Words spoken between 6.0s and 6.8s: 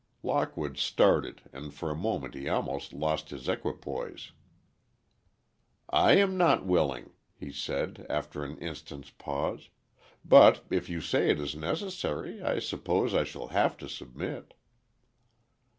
am not